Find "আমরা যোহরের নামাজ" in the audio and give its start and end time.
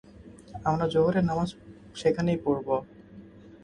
0.65-1.49